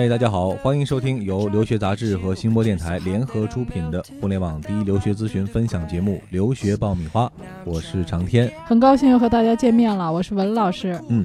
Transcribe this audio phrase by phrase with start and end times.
[0.00, 7.26] 嗨，大家好，欢迎收听由留学杂志和新播电台联合出品的互联网第一留学咨询分享节目《留学爆米花》，
[7.66, 10.98] 我是长天，很高兴又和大家见面了，我是文老师。
[11.08, 11.22] 嗯，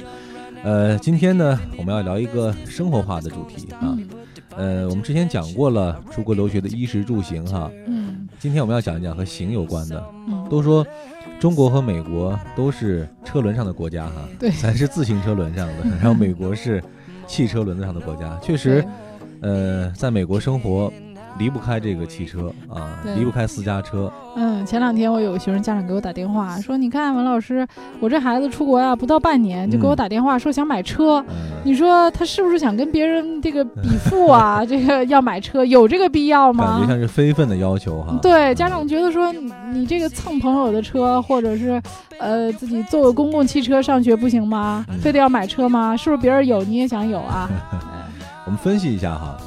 [0.62, 3.98] 呃，今天呢，我们要聊一个生活化的主题啊，
[4.58, 10.86] 呃，我们之前讲过了出国留学的衣食住行哈，嗯，今天我们要讲一讲和行有关的，嗯，都说
[11.40, 16.84] 中国和美国都是车轮上的国家哈，对，咱是自行车轮上的，然后美国是。
[17.28, 18.86] 汽车轮子上的国家，确实，
[19.42, 20.92] 呃，在美国生活。
[21.38, 24.12] 离不开这个汽车啊，离不开私家车。
[24.38, 27.66] 嗯，前两天我有个学生家长给我打电话，说：“你看文老师，
[28.00, 31.24] 我这孩子出国呀，不到半年就给我打电话说想买车。
[31.64, 34.64] 你说他是不是想跟别人这个比富啊？
[34.68, 36.80] 这个要买车有这个必要吗？
[36.80, 38.18] 感觉像是非分的要求哈。
[38.22, 39.32] 对，家长觉得说
[39.72, 41.82] 你这个蹭朋友的车，或者是
[42.20, 44.86] 呃自己坐个公共汽车上学不行吗？
[45.02, 45.96] 非得要买车吗？
[45.98, 47.50] 是不是别人有你也想有啊？
[48.46, 49.38] 我们分析一下哈，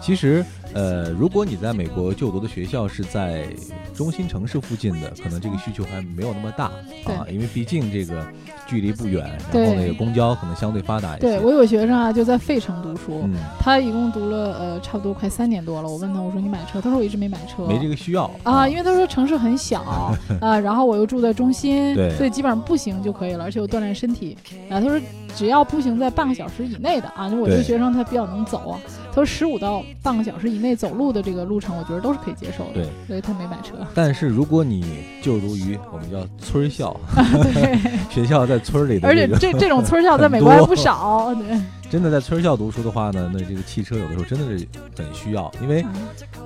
[0.00, 0.44] 其实。
[0.74, 3.46] 呃，如果你在美国就读的学校是在
[3.94, 6.64] 中心城市附近的，可能这个需求还没有那么大
[7.04, 8.26] 啊，因为毕竟这个
[8.66, 11.26] 距离不远，然后那个公交可能相对发达一些。
[11.26, 13.28] 对我有学生啊，就在费城读书，
[13.60, 15.88] 他一共读了呃差不多快三年多了。
[15.88, 16.80] 我问他，我说你买车？
[16.80, 19.82] 他说我一直没买车，没这个需要啊，因为他说城市很小
[20.40, 24.36] 啊，然后我又住在中心，所以基本上步行就可以了，而且我锻炼身体
[24.70, 24.80] 啊。
[24.80, 24.98] 他说
[25.36, 28.80] 只要步行在半个小时以内的啊，就我这个学生他比较能走啊。
[29.14, 32.72] 他说十五到半个小时以内走路的这个路程，我觉得都是可以接受的。
[32.72, 33.74] 对，所以他没买车。
[33.94, 34.82] 但是如果你
[35.20, 41.34] 就读于我们叫村校，对 学校在村里的，而且这这种村校在美国还不少。
[41.34, 45.84] 对，真的在村校读书的话呢，那这个汽车有的时候真的是很需要，因为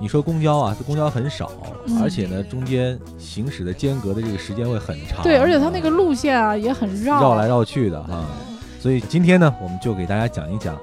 [0.00, 1.52] 你说公交啊，这公交很少，
[2.02, 5.22] 而且呢中间行驶的间隔的这个时间会很长。
[5.22, 8.24] 对，而且它那个路线啊也很绕，绕来绕去的哈。
[8.80, 10.76] 所以今天呢，我们就给大家讲一讲。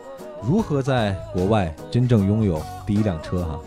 [0.46, 3.46] 如何在国外真正拥有第一辆车？
[3.46, 3.60] 哈，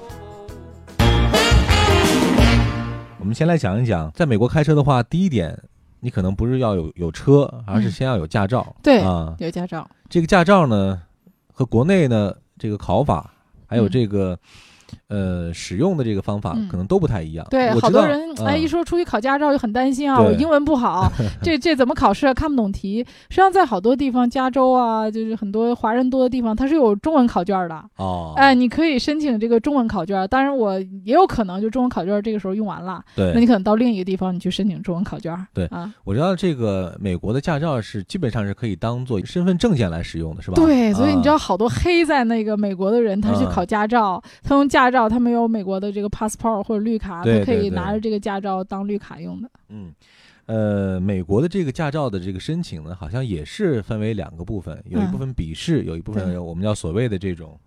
[3.19, 5.59] 我们先来讲一讲，在美国开车的话，第一点，
[6.01, 8.77] 你可能不是要有有车，而是先要有驾照。
[8.83, 9.89] 对啊，有驾照。
[10.11, 11.01] 这个驾照呢，
[11.51, 13.31] 和国内呢这个考法，
[13.67, 14.39] 还有这个。
[15.09, 17.47] 呃，使用的这个方法可能都不太一样。
[17.51, 21.11] 对，好多人哎，一说出去考驾照就很担心啊，我英文不好，
[21.43, 22.35] 这这怎么考试啊？
[22.35, 23.05] 看不懂题。
[23.29, 27.83] 实际上，在好多地方，加州啊，就是很多华人多的地方，它是有中文考卷的。
[27.97, 30.27] 哦，哎，你可以申请这个中文考卷。
[30.29, 33.03] 当然，我也有可能就中文考卷这个时候用完了。
[33.15, 35.37] 对，那你可能到另一个地方，你去申请中文考卷。
[35.55, 40.55] 对啊，我知道这个美国的驾照是基本上是可以当做身份证件来使用的，是吧？
[40.57, 45.09] 对，所以你知道好多黑在那个美国的人，他去考驾照，他用驾照。
[45.09, 49.51] 他没有美国的这个 passport 或者绿卡，他可以拿着这个驾照当绿卡用的。
[49.71, 49.93] 嗯，
[50.45, 57.59] 呃，美国的这个驾照的这个申请呢，好像也是分为两个部分，有一部分笔试，有一部分我们叫所谓的这种。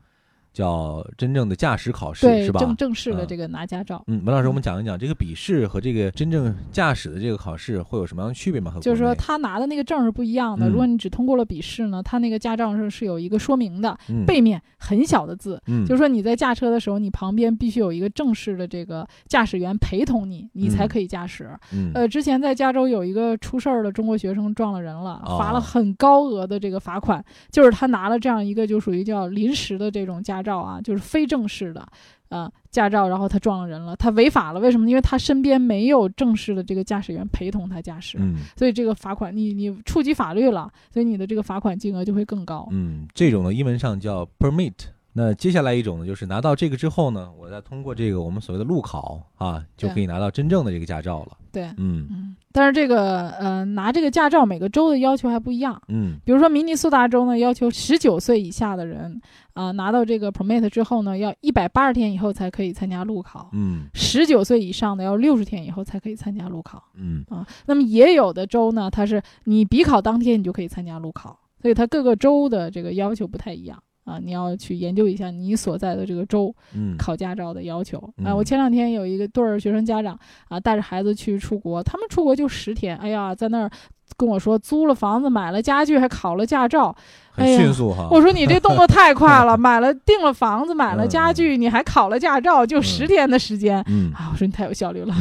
[0.60, 2.60] 叫真正的驾驶考试是吧？
[2.60, 4.04] 正正式的这个拿驾照。
[4.08, 8.74] 嗯，文老师，我们讲一讲这个笔试和这个真正驾驶的这个考试会有什么样的区别吗？
[8.82, 10.68] 就是说他拿的那个证是不一样的。
[10.68, 13.98] 如果你只通过了笔试呢，他那个驾照上是有一个说明的，
[14.28, 21.50] 背面很小的字，就是说你在驾车的时候，你旁边必须有一个正式的这个驾驶员陪同你，你才可以驾驶。
[21.94, 30.40] 呃，之前在加州有一个出事儿的中国学生撞了人了，罚了很高额的这个罚款，就是他拿了这样一个就属于叫临时的这种驾。
[30.40, 31.88] 驾照啊，就是非正式的，
[32.30, 34.90] 呃，驾照，然后他撞了人了，他违法了，为什么？
[34.90, 38.18] 因为他身边没有正式的这个驾驶员陪同他驾驶，
[38.58, 42.68] 所以这个罚款，你你触及法律了，所以你的这个罚款金额就会更高。
[42.72, 44.74] 嗯，这种呢，英文上叫 permit。
[45.12, 51.38] 那接下来一种呢，就是拿到这个之后呢，我再通过这个我们所谓的路考啊，就可以拿到真正的这个驾照了。
[51.52, 52.36] 对，嗯嗯。
[52.52, 55.82] 但是这个呃，拿这个驾照，每个州的要求还不一样。
[55.88, 56.18] 嗯。
[56.24, 59.20] 比如说明尼苏达州呢，要求十九岁以下的人
[59.54, 63.50] 啊，拿到这个 permit 之后呢，要一百八十天以后才可以参加路考。
[63.54, 63.88] 嗯。
[63.96, 66.84] 十九岁以上的要六十天以后才可以参加路考。
[66.96, 67.26] 嗯。
[67.30, 73.82] 啊，那么也有的州呢，它是你笔考当天你就可以参加路考，所以它各个州的这个要求不太一样。
[74.10, 76.54] 啊，你要去研究一下你所在的这个州
[76.98, 78.34] 考驾照的要求啊。
[78.34, 80.18] 我前两天有一个对儿学生家长
[80.48, 83.70] 啊，带着孩子去出国，他们出国就十天，哎呀，在那儿
[84.18, 86.96] 跟我说租了房子、买了家具，还考了驾照，
[87.30, 88.08] 很迅速哈。
[88.10, 95.14] 我说你这动作太快了， 买了订了房子、买了家具，你还考了驾照，就十天的时间，嗯啊，我说你太有效率了。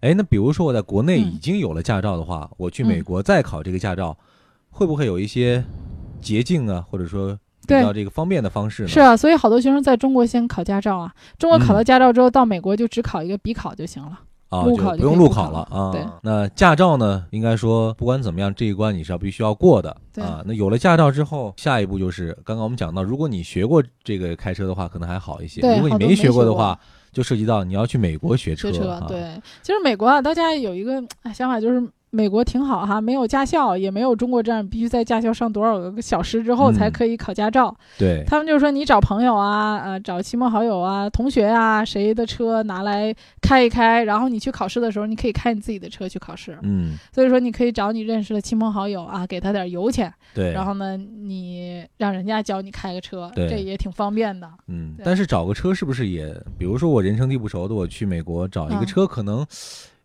[0.00, 4.16] 哎，那比如说我在国内已经有了驾照的话，我去美国再考这个驾照，
[4.70, 5.64] 会不会有一些
[6.20, 7.36] 捷径啊，或者说？
[7.62, 14.20] 比较这个方便的方式是啊，所以好多学生在中国先考驾照啊，中国考到驾照之后，到美国就只考一个笔考就行了。
[14.48, 16.20] 啊，就不用路考了啊。
[16.22, 17.26] 那驾照呢？
[17.30, 20.40] 应该说不管怎么样，这一关你是要必须要过的啊。
[20.46, 25.60] 那有了驾照之后，下一步就是刚刚我们讲到，如果你学过这个开车的话，可能还好一些。
[25.60, 26.78] 如果你没学过的话，
[27.12, 28.70] 就涉及到你要去美国学车。
[28.70, 31.02] 学车对，其实美国啊，大家有一个
[31.34, 31.82] 想法就是。
[32.16, 37.76] 美国挺好哈，没有驾校，也没有中国这样必须在驾校上多少个小时之后才可以考驾照。
[37.98, 46.58] 对他们就是说，你找朋友啊，呃，找亲朋好友啊，同学啊，谁的车拿来开一开，然后你去考试的时候，你可以开你自己的车去考试。
[46.62, 50.10] 嗯，所以说你可以找你认识的亲朋好友啊，给他点油钱。
[50.34, 54.48] 对，然后呢，你让人家教你开个车，这也挺方便的。
[54.68, 59.46] 嗯，但是找个车是不是也，比如说我人生地不熟的，我去美国找一个车，可能。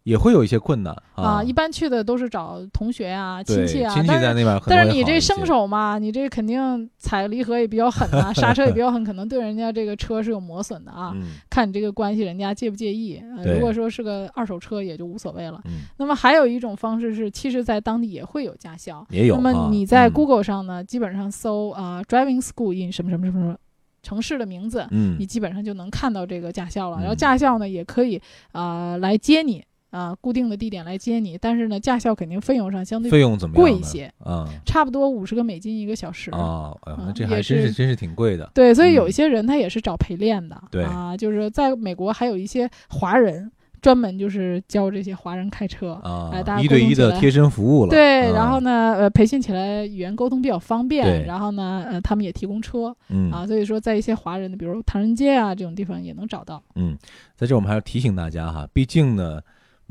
[0.03, 3.94] 也会有一些困难啊，一般去的都是找同学啊、亲戚啊。
[3.94, 11.15] 亲戚在那边，但是你这生手嘛，你这肯定踩离合也比较狠啊， 刹车也比较狠，可能对人家这个车是有磨损的啊。
[11.50, 13.21] 看你这个关系，人家介不介意？
[13.45, 15.62] 如果说是个二手车，也就无所谓了。
[15.98, 19.06] 那么还有一种方式是，其实，在当地也会有驾校。
[19.12, 19.36] 也有。
[19.36, 23.56] 那么你在 Google 上呢，基本上搜啊，driving school in 什么什么什么什么
[24.01, 26.98] 城市的名字，嗯，你基本上就能看到这个驾校了。
[27.01, 28.19] 然后驾校呢，也可以
[28.51, 29.63] 啊来接你。
[29.91, 34.47] 啊，固定的地点来接你，但是呢，驾校肯定费用上相对费用怎么贵一些啊？
[34.65, 38.49] 差不多五十个美金一个小时啊，那这还真是真是挺贵的。
[38.53, 43.51] 对，所以有一些人他也是找陪练的，对啊，就是在美国还有一些华人
[43.81, 47.89] 专门就是教这些华人开车啊，大家一对一的贴身服务了。
[47.89, 56.63] 对，然后呢，呃，培训起来语言沟通比较方便，然后呢，呃，他们也提供车，嗯啊，所以说在一些华人的，比如唐人街啊这种地方也能找到。
[56.75, 56.97] 嗯，
[57.35, 59.41] 在这我们还要提醒大家哈，毕竟呢。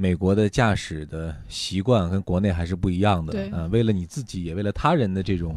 [0.00, 5.54] 美国的驾驶的习惯跟国内还是不一样的，啊，为了你自己，也为了他人的这种。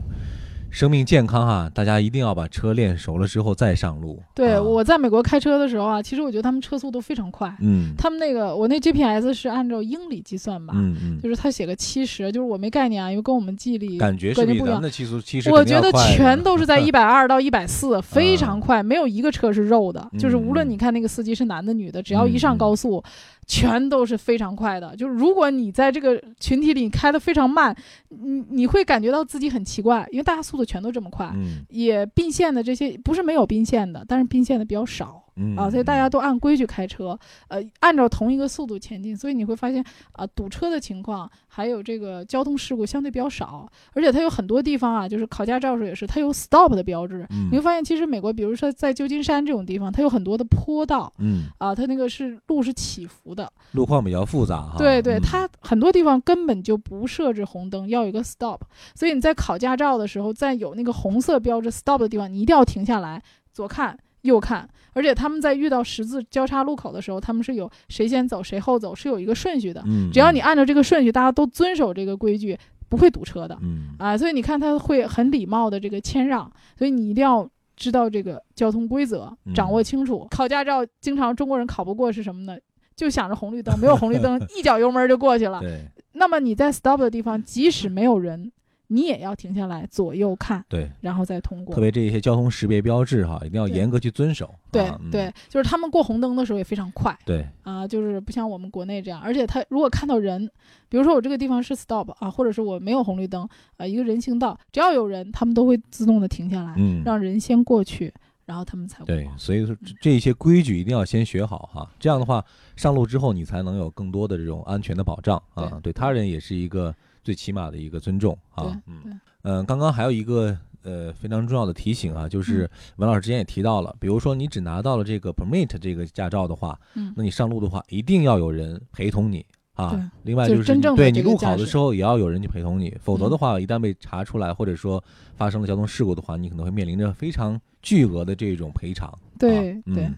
[0.74, 4.20] 生命健康哈，大家一定要把车练熟了之后再上路。
[4.34, 7.56] 对，我在美国开车的时候啊，其实我觉得他们车速都非常快。
[7.62, 10.74] 嗯，他们那个我那 GPS 是按照英里计算吧？
[10.76, 14.82] 嗯嗯，就是他写个七十，就是我没概念啊，因为跟我们记忆力感觉是不一样。
[14.82, 20.10] 的七速七十，我觉得全都是在一百二到一百四，非常快，没有一个车是肉的。
[20.18, 23.04] 就是无论你看那个司机是男的女的，只要一上高速，
[23.46, 24.96] 全都是非常快的。
[24.96, 27.76] 就是如果你在这个群体里开的非常慢，
[28.10, 31.34] 你你会感觉到自己很奇怪，因为大家速度全都这么快。
[31.70, 35.23] 也并线的这些不是没有并线的，但是并线的比较少。
[35.58, 47.26] 啊，所以大家都按规矩开车，呃，按照同一个速度前进，所以你会发现啊，堵车的情况还有这个交通事故相对比较少，而且它有很多地方啊，就是考驾照时候也是，它有 stop 的标志。
[47.52, 54.76] 你会发现，其实美国，比如说在旧金山这种地方，它有很多的坡道，嗯，啊，它那个是路是起伏的，路况比较复杂哈。
[54.78, 58.60] 对对，它很多地方根本就不设置红灯，要有一个 stop，
[58.96, 63.22] 所以你在考驾照的时候，在有那个红色标志 stop 的地方，你一定要停下来，
[63.52, 63.98] 左看。
[64.24, 69.82] 右看，而且他们在遇到十字交叉路口的时候，他们是有谁先走谁后走，是有一个顺序的。
[69.86, 72.58] 嗯，只要你按照这个顺序，大家都遵守这个规矩，
[72.90, 73.58] 不会堵车的。
[73.62, 80.28] 嗯，啊，所以你看他会很礼貌的这个谦让，所以你一定要知道这个交通规则，掌握清楚。
[80.32, 82.58] 考驾照经常中国人考不过是什么呢？
[82.96, 85.60] 就想着红绿灯，没有红绿灯， 一脚油门就过去了。
[85.60, 85.86] 对。
[86.14, 88.52] 那么你在 stop 的地方，即使没有人。
[88.94, 91.74] 你也要停下来，左右看，对，然后再通过。
[91.74, 94.54] 特别这些交通识别标志哈，一定要严格去遵守。
[94.72, 97.18] 对对，就是他们过红灯的时候也非常快。
[97.26, 100.48] 对啊，就是不像我们国内这样，而且他如果看到人，
[100.90, 108.14] 比如说我这个地方是 stop 啊，或者是我没有红绿灯啊，一个人行道，只要有人，他们都会自动的停下来，嗯，让人先过去，
[108.46, 109.08] 然后他们才过。
[109.08, 112.44] 对，所以说这些规矩一定要先学好哈，这样的话
[112.76, 119.20] 上路之后你才能有更多的这种安全的保障啊，对他人也是一个最起码的一个尊重啊，嗯。
[119.44, 130.10] 嗯，刚刚还有一个呃非常重要的提醒啊，就是文老师之前也提到了，比如说你只拿到了这个 permit 这个驾照的话，嗯，那你上路的话一定要有人陪同你啊。
[130.24, 135.04] 另外就是对你路考的时候也要有人去陪同你，否则的话一旦被查出来或者说
[135.36, 139.14] 发生了交通事故的话，你可能会面临着非常巨额的这种赔偿。
[139.38, 140.18] 对嗯，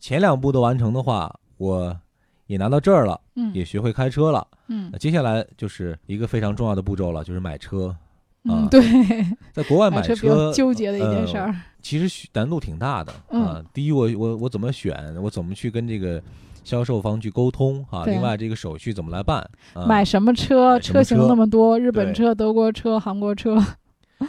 [0.00, 1.96] 前两步都完成的话，我
[2.52, 7.96] 也拿到这儿了，嗯，也学会开车了，嗯，那接下来就是一个非常重要的步骤了，就是买车。
[8.44, 8.82] 嗯，对，
[9.52, 13.64] 在国外买车比较纠结的一件事儿，其实难度挺大的啊。
[13.72, 14.94] 第一，我我我怎么选？
[15.22, 16.22] 我怎么去跟这个
[16.62, 18.04] 销售方去沟通啊？
[18.04, 19.48] 另外，这个手续怎么来办？
[19.88, 20.78] 买什么车？
[20.78, 23.56] 车型那么多，日本车、德国车、韩国车。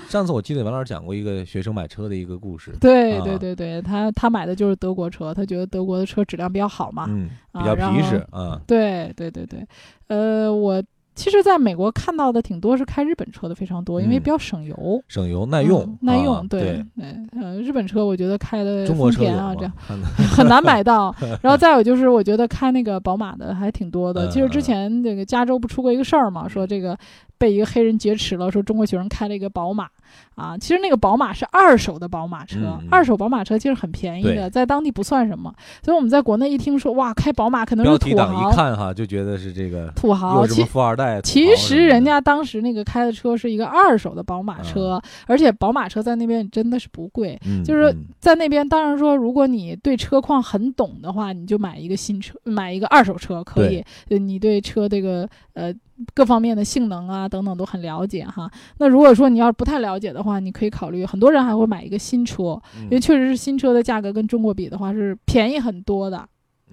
[0.08, 2.72] 上次我记得王老师讲过一个学生买车的一个故事。
[2.80, 8.60] 对对对对，他他买的就是德国车，他觉得德国的车质量比较好嘛，嗯，比较皮实啊。
[8.68, 9.66] 对对对对，
[10.08, 10.84] 呃，我。
[11.16, 16.48] 其实，在美国看到的挺多是开日本车的非常多，因为比较省油、省油、耐用、耐用。
[16.48, 19.72] 对对，呃，日本车我觉得开的丰田啊，这样
[20.36, 21.16] 很难买到。
[21.44, 24.28] 然后再有就是，我觉得开那个宝马的还挺多的。
[24.30, 26.98] 其实之前这个加州不出过一个事儿嘛，说这个。
[27.44, 29.90] 被一个黑人劫持了，说中国学生开了一个宝马，
[30.36, 35.54] 啊，其实那个宝马是二手的宝马车，二手宝马车其实很便宜的，在当地不算什么。
[35.84, 41.20] 所以我们在国内一听说，哇，开宝马可能是土豪，一看哈就觉得是这个土豪，什么富二代。
[41.22, 53.84] 其实人家当时那个开的车是一个二手的宝马车，而且宝马车在那边真的是不贵，就是在那边，当然说如果你对车况很懂的话，你就买一个新车，买一个二手车可以。
[54.08, 55.74] 你对车这个呃。
[56.14, 58.50] 各方面的性能啊等等都很了解哈。
[58.80, 66.28] 那如果说你要是不太了解的话，你可以考虑，很多人还会买一个新车，因为确实是新车的价格跟中国比的话是便宜很多的。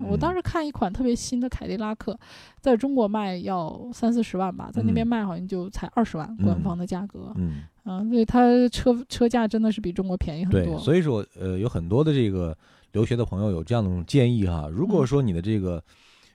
[0.09, 2.19] 我当时看一款特别新的凯迪拉克，
[2.63, 7.31] 在中国卖要三四十万吧，在那边卖好像就才二十万，官方的价格。
[7.37, 10.77] 嗯，啊，所以它车车价真的是比中国便宜很多。
[10.77, 12.57] 对，所以说呃，有很多的这个
[12.93, 14.67] 留学的朋友有这样的建议哈。
[14.73, 15.83] 如果说你的这个。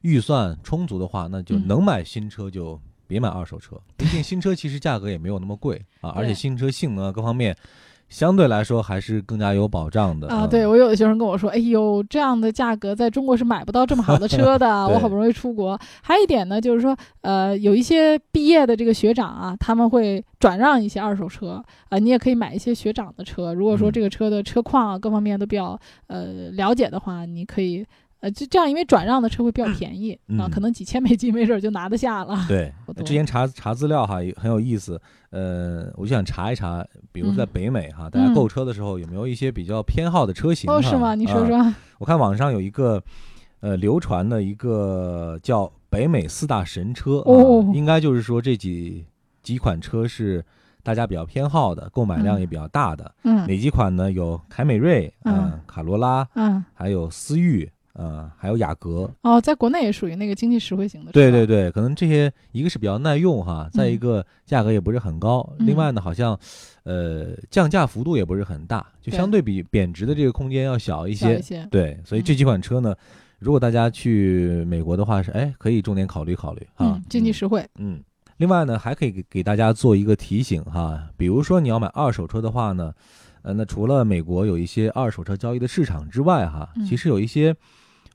[0.05, 3.75] 预算充足的话，那就能买新车就别买二手车。
[3.97, 7.57] 毕竟新车其实价格也没有那么贵啊，而且新车性能各方面
[8.07, 10.45] 相对来说还是更加有保障的啊。
[10.45, 14.87] 对 我有的学生跟我说：“哎呦，这样的价格在中国是买不到这么好的车的。
[14.87, 23.55] 我好不容易出国。”还有一点呢，就是说，呃，有一些毕业的这个学长啊，他们会转让一些二手车啊，你也可以买一些学长的车。
[23.55, 27.83] 如果说这个车的车况啊各方面都比较呃了解的话，你可以。
[28.21, 32.37] 呃，就这样，因为转让的车会比较便宜啊，可能几千美金没准就拿得下了。
[32.47, 34.99] 对，之前查查资料哈，很有意思。
[35.29, 40.71] 呃，我就想查一查，比如在北美哈，大家购车的时候有没有一些比较偏好的车型？
[40.71, 41.13] 哦，是吗？
[41.13, 41.73] 你说说。
[41.99, 43.03] 我看网上有一个
[43.59, 49.05] 呃流传的一个叫北美四大神车，哦，应该就是说这几
[49.43, 50.43] 几款车是
[50.81, 53.13] 大家比较偏好的，购买量也比较大的。
[53.23, 53.45] 嗯。
[53.45, 54.11] 哪几款呢？
[54.11, 57.69] 有凯美瑞，嗯，卡罗拉，嗯，还有思域。
[57.97, 61.13] 呃，还有雅阁哦，在国内也属于那个经济实惠型的。
[61.13, 65.49] 对对对，可能这些一个是比较耐用哈，再一个价格也不是很高。
[65.59, 66.37] 另外呢，好像，
[66.83, 71.41] 呃，降价幅度也不是很大，就相对比贬值的这个空间要小一些。
[71.71, 72.93] 对，所以这几款车呢，
[73.39, 77.65] 如果大家去美国的话，是哎可以重点考虑考虑啊，经济实惠。
[77.79, 78.03] 嗯，
[78.35, 82.93] 另外呢，还可以给给大家做一个提醒哈，比如说你要买二手车的话呢，
[83.43, 87.55] 呃，那除了美国有一些二手车交易的市场之外哈，其实有一些。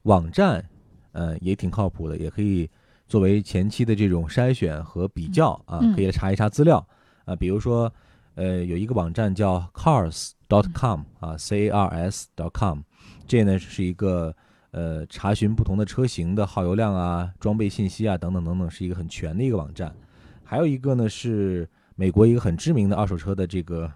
[0.02, 0.64] 网站，
[1.12, 2.68] 呃，也挺靠谱的，也可以
[3.06, 6.86] 作为前期的这种筛选和比较啊，可以来查一查资料
[7.24, 7.36] 啊。
[7.36, 7.92] 比如说，
[8.34, 12.80] 呃，有一个网站叫 cars.com 啊，c a r s.com，
[13.26, 14.34] 这呢是一个
[14.70, 19.94] 呃查询不同的车型的耗油量啊、装备信息啊等等等等，是一个很全的一个网站。
[20.42, 23.92] 还有一个呢是美国一个很知名的二手车的这个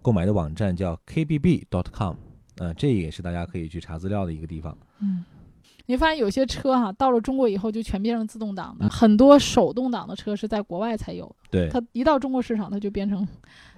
[0.00, 2.14] 购买的网站叫 kbb.com。
[2.56, 4.76] 呃，这也是大家可以去查资料的一个地方。
[5.00, 5.24] 嗯，
[5.86, 11.34] 你发现有些车哈，到了中国以后就全变成自动挡的，很多手动挡的车是在国外才有的。
[11.50, 13.26] 对，它一到中国市场，它就变成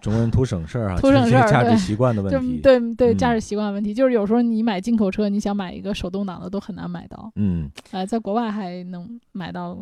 [0.01, 2.59] 中国人图省事儿啊，图省事儿，驾驶习惯的问题。
[2.59, 7.31] 对对，驾驶习惯问题，就是有时候你买进口车，你想买一个手动挡的都很难买到。
[7.37, 9.79] 嗯，哎，在国外还能买到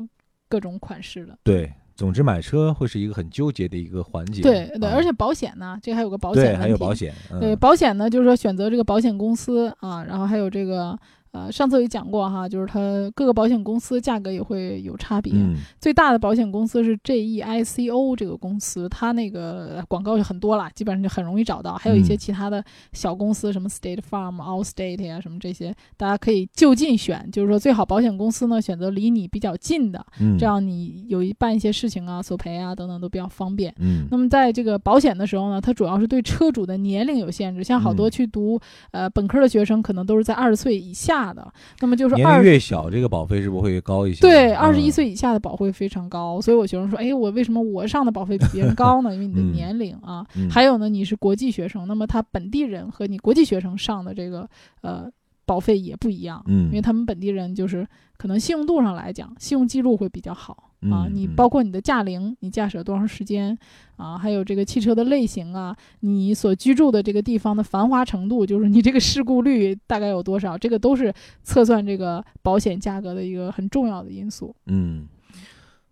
[0.49, 1.39] 各种款式的。
[1.43, 1.73] 对。
[1.97, 4.41] 总之，买车会是一个很纠结的一个环节。
[4.41, 7.13] 对对，而且保险呢，这还有个保险对，还有保险。
[7.41, 10.97] 对，保险呢，就是说选择这个保险公司啊，然后还有这个。
[11.39, 12.81] 呃，上次也讲过哈，就是它
[13.15, 15.33] 各个保险公司价格也会有差别。
[15.81, 21.77] 最大的保险公司是 JEICO 这个公司，它那个广告就很多了，基本上就很容易找到。
[21.77, 27.31] 还有一些其他的小公司，什么 State Farm、Allstate 呀，什么这些，大家可以就近选。
[27.31, 30.05] 就是说，最好保险公司呢，选择离你比较近的，
[30.39, 33.73] 这样你有一办一些事情啊、索赔啊等等都比较方便。
[33.79, 34.07] 嗯。
[34.11, 38.59] 那么在这个保险的时候呢，它主要是对车主的年龄有限制，像好多去读
[38.91, 41.28] 呃本科的学生，可能都是在二十岁以下。
[41.29, 44.21] 大的，那么就是年龄越小，这个保费是不是会高一些？
[44.21, 49.13] 对，二十一岁以下的保费非常高，所以我学生说，哎，我为什么我上的保费比别人高呢？
[49.15, 54.49] 因为你的年龄啊，还有呢，你是国际学生，那么他本地人和你国际学生上的这个
[54.81, 55.11] 呃。
[55.47, 61.09] 保费也不一样，嗯，因为他们本地人就是可能信用度上来讲，信用记录会比较好啊。
[61.11, 63.57] 你包括你的驾龄，你驾驶了多长时间
[63.97, 74.55] 啊，还有这个汽车的类型啊，你所居住的这个地方的繁华程度，就是你这个事故率大概有多少，这个都是测算这个保险价格的一个很重要的因素。
[74.67, 75.07] 嗯，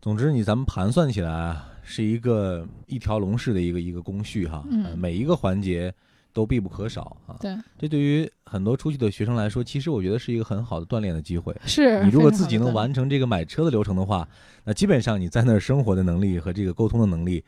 [0.01, 5.93] 总之你咱们盘算起来是一个一条龙式的一个一个工序哈，嗯，每一个环节。
[6.37, 7.35] 都必不可少啊。
[7.41, 11.57] 对，这对于很多出去的学生来说，其实我觉得是一个很好的锻炼的机会。
[11.65, 14.29] 是你如果自己能完成这个买车的流程的话，
[14.65, 17.43] 那基本上你在那儿生活的能力和这个沟通的能力。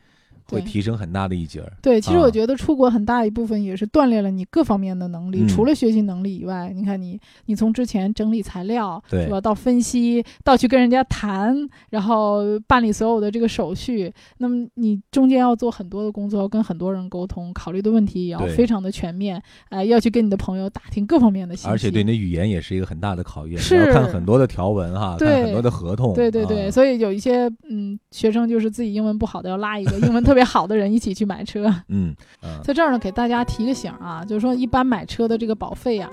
[0.49, 1.71] 会提升很大的一截儿。
[1.81, 5.47] 对，其实我觉得出国很大一部分也是锻炼了你各方面的能力。
[5.47, 9.39] 除了学习能力以外，你看你，你从之前整理材料，是吧？
[9.39, 11.55] 到分析，到去跟人家谈，
[11.89, 14.11] 然后办理所有的这个手续。
[14.37, 19.41] 那么你中间要做很多的工作，要跟很多人沟通，考虑的问题也要非常的全面。
[19.69, 21.69] 呃，要去跟你的朋友打听各方面的信息。
[21.69, 26.13] 而且对你的语言也是一个很大的考验，是要看很多的条文哈，看很多的合同。
[26.13, 31.09] 对对对，所以有一些嗯学生就是自己英文不好的，要拉一个英文特别好的人一起。
[31.19, 32.15] 去买车，嗯，
[32.63, 36.09] 在这儿呢，给大家提个醒啊，就是说，一般买车的这个保费啊。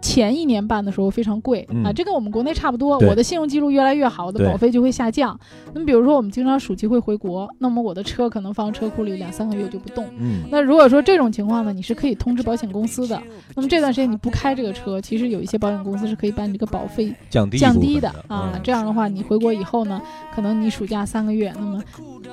[0.00, 2.98] 前一年办的时候非常贵啊，这跟我们国内差不多。
[2.98, 5.38] 我的信用记录越来越好，我的保费就会下降。
[5.74, 10.04] 那么比如说我们经常暑期会回国，那么我的车可能放车库里两三个月就不动。
[10.18, 13.20] 嗯，那如果说这种情况呢，你是可以通知保险公司的。
[13.54, 18.58] 那么这段时间你不开这个车，其实有一些保险公司是可以把你这个保费降低降低的啊。
[18.62, 20.00] 这样的话，你回国以后呢，
[20.34, 21.82] 可能你暑假三个月，那么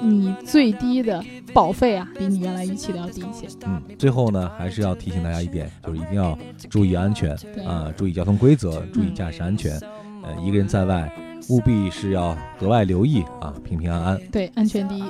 [0.01, 3.47] 你最低的保费啊，比你原来预期的要低一些。
[3.65, 6.37] 嗯，最后呢，还是要提醒大家一点，就是一定要
[6.69, 8.37] 注意安全啊，注意交通。
[8.37, 9.79] 规则，注意驾驶安全。
[10.23, 11.11] 呃，一个人在外，
[11.49, 14.19] 务必是要格外留意啊，平平安安。
[14.31, 15.03] 对，安全第一。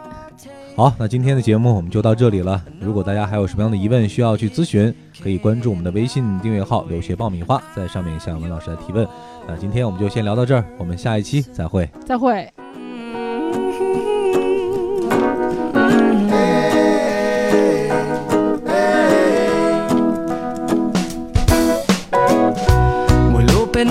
[0.76, 2.62] 好，那今天的节目我们就到这里了。
[2.82, 9.08] 如果大家还有什么样的疑问需要去咨询，可以关注我们的微信订阅号“留学爆米花”，在上面向文老师来提问。
[9.48, 11.90] 那今天我们就先聊到这儿，我们下一期再会。
[12.06, 12.52] 再会。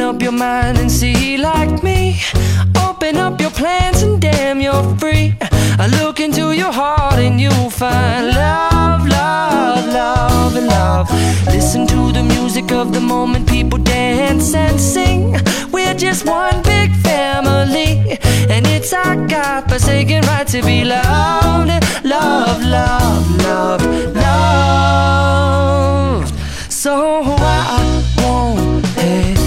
[0.00, 2.20] Up your mind and see like me.
[2.88, 5.34] Open up your plans and damn, you're free.
[5.78, 11.10] I look into your heart and you'll find love, love, love, love.
[11.46, 15.36] Listen to the music of the moment, people dance and sing.
[15.70, 21.70] We're just one big family, and it's our God forsaken right to be loved.
[22.04, 23.84] Love, love, love,
[24.14, 25.54] love.
[26.70, 29.43] So I won't hesitate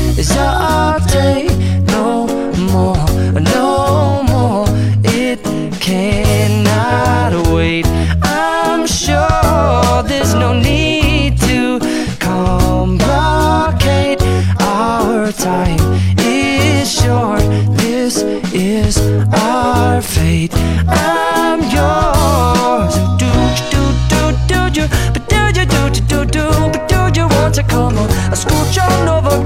[1.85, 2.25] no
[2.73, 2.97] more,
[3.39, 4.65] no more.
[5.03, 5.43] It
[5.79, 7.85] cannot wait.
[8.23, 11.77] I'm sure there's no need to
[12.19, 14.19] complicate.
[14.59, 15.79] Our time
[16.17, 17.43] is short.
[17.77, 18.97] This is
[19.33, 20.51] our fate.
[20.87, 22.95] I'm yours.
[23.21, 23.29] Do
[23.69, 27.61] do do do do, but do do do do do, but do you want to
[27.63, 28.09] come on?
[28.31, 28.35] I
[28.79, 29.43] on over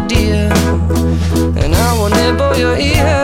[0.00, 0.50] dear,
[1.62, 3.23] and I will nibble your ear.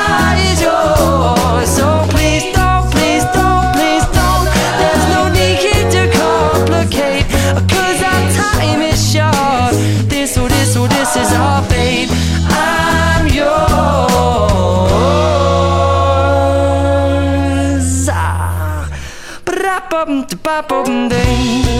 [20.61, 21.70] up op een